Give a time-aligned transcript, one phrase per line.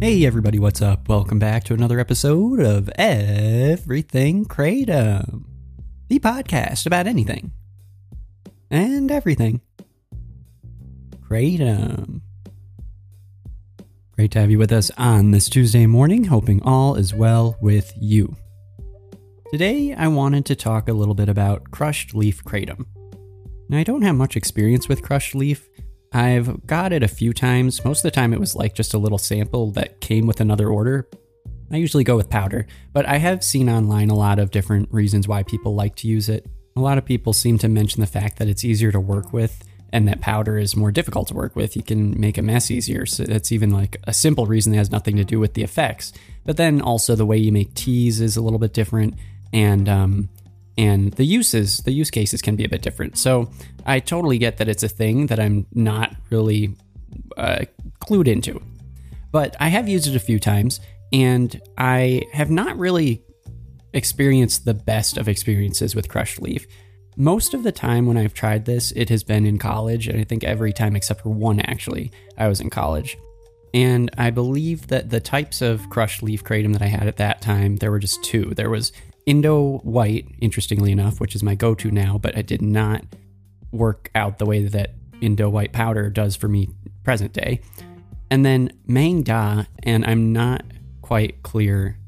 [0.00, 1.10] Hey everybody, what's up?
[1.10, 5.44] Welcome back to another episode of Everything Kratom,
[6.08, 7.52] the podcast about anything
[8.70, 9.60] and everything.
[11.20, 12.22] Kratom.
[14.12, 17.92] Great to have you with us on this Tuesday morning, hoping all is well with
[18.00, 18.34] you.
[19.52, 22.86] Today, I wanted to talk a little bit about crushed leaf kratom.
[23.68, 25.68] Now, I don't have much experience with crushed leaf,
[26.12, 27.84] I've got it a few times.
[27.84, 30.68] Most of the time, it was like just a little sample that came with another
[30.68, 31.08] order.
[31.70, 35.28] I usually go with powder, but I have seen online a lot of different reasons
[35.28, 36.46] why people like to use it.
[36.76, 39.62] A lot of people seem to mention the fact that it's easier to work with
[39.92, 41.76] and that powder is more difficult to work with.
[41.76, 43.06] You can make a mess easier.
[43.06, 46.12] So that's even like a simple reason that has nothing to do with the effects.
[46.44, 49.14] But then also the way you make teas is a little bit different.
[49.52, 50.28] And um,
[50.80, 53.18] and the uses, the use cases can be a bit different.
[53.18, 53.50] So
[53.84, 56.74] I totally get that it's a thing that I'm not really
[57.36, 57.66] uh,
[58.02, 58.62] clued into.
[59.30, 60.80] But I have used it a few times,
[61.12, 63.22] and I have not really
[63.92, 66.66] experienced the best of experiences with crushed leaf.
[67.14, 70.24] Most of the time when I've tried this, it has been in college, and I
[70.24, 73.18] think every time except for one actually, I was in college.
[73.74, 77.42] And I believe that the types of crushed leaf kratom that I had at that
[77.42, 78.54] time, there were just two.
[78.56, 78.92] There was
[79.26, 83.04] Indo White, interestingly enough, which is my go to now, but it did not
[83.72, 86.68] work out the way that Indo White powder does for me
[87.04, 87.60] present day.
[88.30, 90.64] And then Maeng Da, and I'm not
[91.02, 91.98] quite clear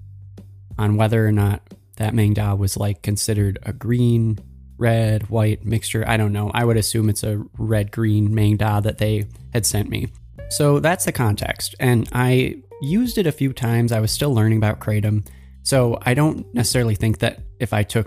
[0.78, 1.62] on whether or not
[1.96, 4.38] that Maeng Da was like considered a green,
[4.78, 6.04] red, white mixture.
[6.06, 6.50] I don't know.
[6.54, 10.08] I would assume it's a red green Maeng Da that they had sent me.
[10.48, 11.74] So that's the context.
[11.80, 13.92] And I used it a few times.
[13.92, 15.26] I was still learning about Kratom.
[15.62, 18.06] So I don't necessarily think that if I took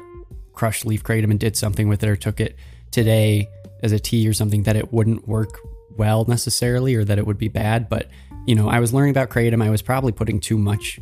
[0.54, 2.56] crushed leaf kratom and did something with it or took it
[2.92, 3.50] today
[3.84, 5.60] as a tea or something that it wouldn't work
[5.98, 7.90] well necessarily or that it would be bad.
[7.90, 8.10] But,
[8.46, 9.64] you know, I was learning about kratom.
[9.64, 11.00] I was probably putting too much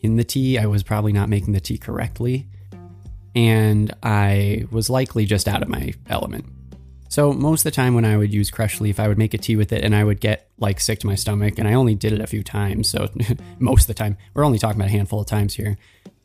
[0.00, 0.58] in the tea.
[0.58, 2.46] I was probably not making the tea correctly.
[3.34, 6.46] And I was likely just out of my element.
[7.08, 9.38] So most of the time when I would use crushed leaf, I would make a
[9.38, 11.58] tea with it and I would get like sick to my stomach.
[11.58, 12.88] And I only did it a few times.
[12.88, 13.08] So
[13.58, 15.78] most of the time, we're only talking about a handful of times here.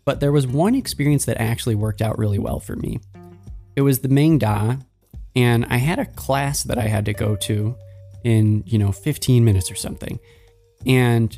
[0.06, 3.00] But there was one experience that actually worked out really well for me.
[3.76, 4.78] It was the Maeng Da,
[5.36, 7.76] and I had a class that I had to go to
[8.24, 10.20] in, you know, 15 minutes or something.
[10.86, 11.38] And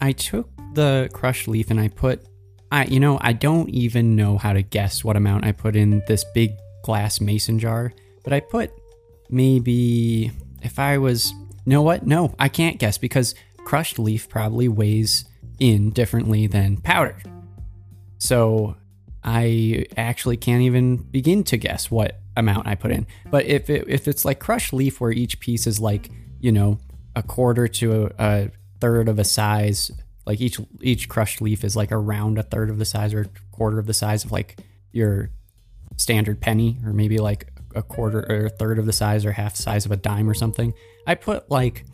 [0.00, 2.26] I took the crushed leaf and I put
[2.70, 6.02] I you know, I don't even know how to guess what amount I put in
[6.06, 7.92] this big glass mason jar,
[8.24, 8.72] but I put
[9.32, 10.30] maybe
[10.62, 12.06] if I was, you know what?
[12.06, 13.34] No, I can't guess because
[13.64, 15.24] crushed leaf probably weighs
[15.58, 17.16] in differently than powder.
[18.18, 18.76] So
[19.24, 23.06] I actually can't even begin to guess what amount I put in.
[23.30, 26.10] But if it, if it's like crushed leaf where each piece is like,
[26.40, 26.78] you know,
[27.16, 28.50] a quarter to a, a
[28.80, 29.90] third of a size,
[30.26, 33.78] like each each crushed leaf is like around a third of the size or quarter
[33.78, 34.58] of the size of like
[34.92, 35.30] your
[35.96, 39.56] standard penny or maybe like a quarter or a third of the size or half
[39.56, 40.74] size of a dime or something.
[41.06, 41.84] I put like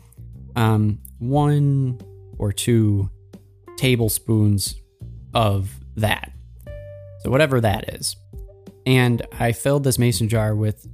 [0.55, 1.99] um, one
[2.37, 3.09] or two
[3.77, 4.75] tablespoons
[5.33, 6.31] of that.
[7.19, 8.15] So, whatever that is.
[8.85, 10.87] And I filled this mason jar with,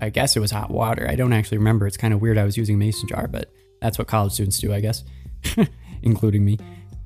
[0.00, 1.08] I guess it was hot water.
[1.08, 1.86] I don't actually remember.
[1.86, 3.50] It's kind of weird I was using mason jar, but
[3.80, 5.04] that's what college students do, I guess,
[6.02, 6.58] including me.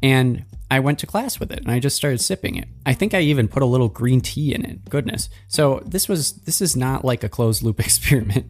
[0.03, 2.67] And I went to class with it and I just started sipping it.
[2.87, 4.89] I think I even put a little green tea in it.
[4.89, 5.29] Goodness.
[5.47, 8.47] So this was this is not like a closed loop experiment.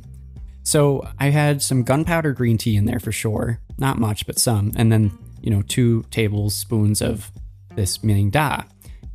[0.62, 3.58] So I had some gunpowder green tea in there for sure.
[3.76, 4.70] Not much, but some.
[4.76, 5.10] And then,
[5.40, 7.32] you know, two tablespoons of
[7.74, 8.62] this Maeng Da.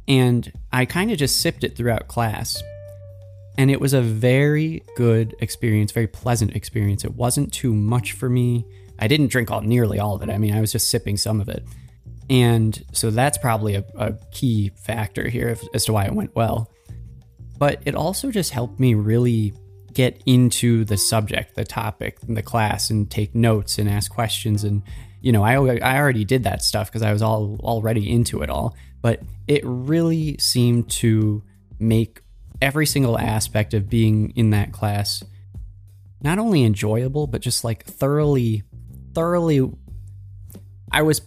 [0.10, 2.62] And I kind of just sipped it throughout class.
[3.58, 7.06] And it was a very good experience, very pleasant experience.
[7.06, 8.66] It wasn't too much for me.
[9.00, 10.30] I didn't drink all nearly all of it.
[10.30, 11.64] I mean, I was just sipping some of it.
[12.30, 16.72] And so that's probably a, a key factor here as to why it went well.
[17.58, 19.54] But it also just helped me really
[19.94, 24.64] get into the subject, the topic, the class, and take notes and ask questions.
[24.64, 24.84] And,
[25.22, 28.50] you know, I, I already did that stuff because I was all already into it
[28.50, 28.76] all.
[29.02, 31.44] But it really seemed to
[31.80, 32.22] make
[32.62, 35.24] every single aspect of being in that class
[36.22, 38.64] not only enjoyable, but just like thoroughly,
[39.14, 39.72] thoroughly.
[40.92, 41.22] I was,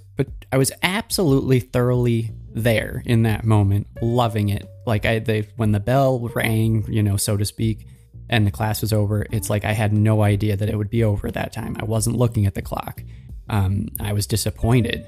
[0.52, 4.66] I was absolutely thoroughly there in that moment, loving it.
[4.86, 7.86] Like I, they, when the bell rang, you know, so to speak,
[8.28, 11.02] and the class was over, it's like I had no idea that it would be
[11.02, 11.76] over at that time.
[11.80, 13.02] I wasn't looking at the clock.
[13.48, 15.06] Um, I was disappointed,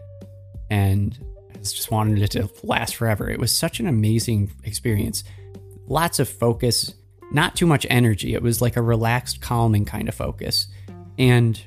[0.71, 1.17] and
[1.63, 3.31] just wanted it to last forever.
[3.31, 5.23] It was such an amazing experience.
[5.87, 6.95] Lots of focus,
[7.31, 8.35] not too much energy.
[8.35, 10.67] It was like a relaxed, calming kind of focus,
[11.17, 11.61] and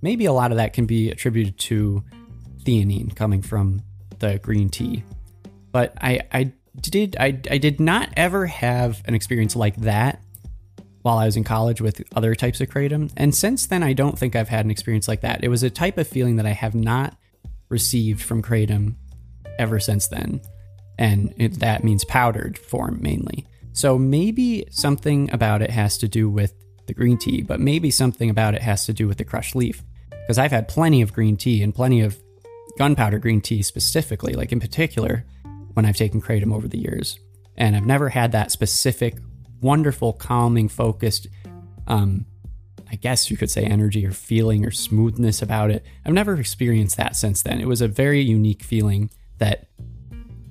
[0.00, 2.02] maybe a lot of that can be attributed to
[2.64, 3.82] theanine coming from
[4.18, 5.04] the green tea.
[5.70, 10.22] But I, I did I, I did not ever have an experience like that
[11.02, 13.12] while I was in college with other types of kratom.
[13.16, 15.42] And since then, I don't think I've had an experience like that.
[15.42, 17.16] It was a type of feeling that I have not
[17.68, 18.94] received from kratom
[19.58, 20.40] ever since then.
[20.98, 23.46] And it, that means powdered form mainly.
[23.72, 26.54] So maybe something about it has to do with
[26.86, 29.82] the green tea, but maybe something about it has to do with the crushed leaf.
[30.10, 32.20] Because I've had plenty of green tea and plenty of
[32.78, 35.24] gunpowder green tea specifically, like in particular,
[35.74, 37.18] when I've taken kratom over the years.
[37.56, 39.16] And I've never had that specific
[39.60, 41.28] wonderful, calming, focused,
[41.86, 42.26] um,
[42.90, 45.84] I guess you could say energy or feeling or smoothness about it.
[46.04, 47.60] I've never experienced that since then.
[47.60, 49.68] It was a very unique feeling that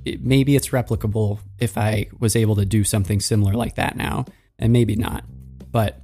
[0.06, 4.26] it, maybe it's replicable if I was able to do something similar like that now,
[4.58, 5.24] and maybe not.
[5.72, 6.02] But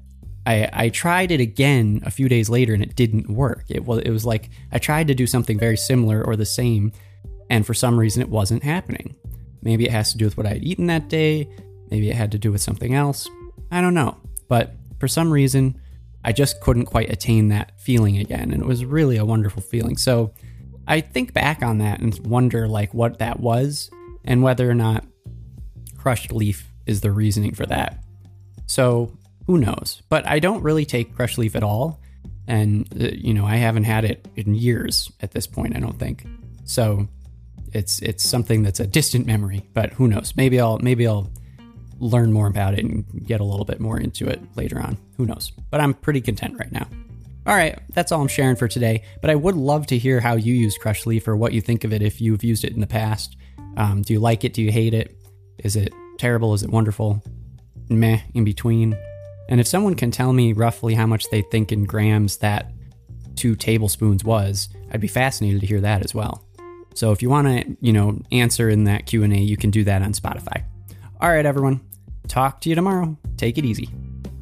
[0.48, 3.66] I, I tried it again a few days later and it didn't work.
[3.68, 6.94] It was it was like I tried to do something very similar or the same,
[7.50, 9.14] and for some reason it wasn't happening.
[9.62, 11.50] Maybe it has to do with what I had eaten that day.
[11.92, 13.28] Maybe it had to do with something else.
[13.72, 14.16] I don't know.
[14.48, 15.82] But for some reason,
[16.24, 18.54] I just couldn't quite attain that feeling again.
[18.54, 19.98] And it was really a wonderful feeling.
[19.98, 20.32] So
[20.88, 23.90] I think back on that and wonder like what that was
[24.24, 25.06] and whether or not
[25.98, 28.02] crushed leaf is the reasoning for that.
[28.66, 29.12] So
[29.48, 30.02] who knows?
[30.10, 32.00] But I don't really take crushed leaf at all.
[32.48, 35.98] And, uh, you know, I haven't had it in years at this point, I don't
[35.98, 36.26] think.
[36.66, 37.08] So
[37.74, 40.34] it's it's something that's a distant memory, but who knows?
[40.36, 41.30] Maybe I'll maybe I'll
[42.00, 44.98] learn more about it and get a little bit more into it later on.
[45.18, 45.52] Who knows?
[45.72, 46.88] But I'm pretty content right now.
[47.46, 49.04] All right, that's all I'm sharing for today.
[49.22, 51.84] But I would love to hear how you use Crush leaf or what you think
[51.86, 53.38] of it if you've used it in the past.
[53.78, 54.54] Um, do you like it?
[54.54, 55.16] Do you hate it?
[55.60, 56.54] Is it terrible?
[56.54, 57.24] Is it wonderful?
[57.90, 58.98] Meh, in between.
[59.50, 62.72] And if someone can tell me roughly how much they think in grams that
[63.36, 66.44] two tablespoons was, I'd be fascinated to hear that as well.
[66.96, 70.02] So if you want to, you know, answer in that Q&A, you can do that
[70.02, 70.64] on Spotify.
[71.22, 71.82] All right, everyone.
[72.28, 73.18] Talk to you tomorrow.
[73.38, 73.90] Take it easy.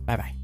[0.05, 0.34] Bye bye.